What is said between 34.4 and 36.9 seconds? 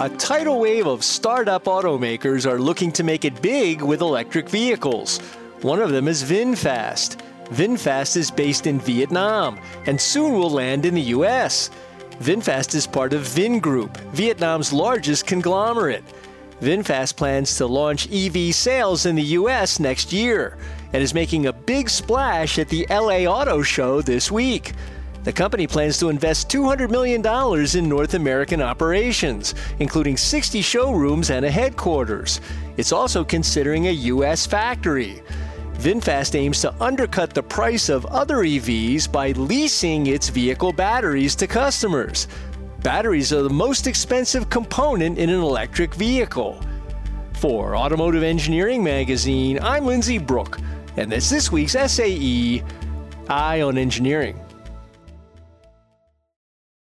factory. VinFast aims to